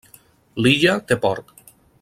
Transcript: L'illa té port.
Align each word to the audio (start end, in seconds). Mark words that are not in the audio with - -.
L'illa 0.63 0.95
té 1.11 1.19
port. 1.27 1.55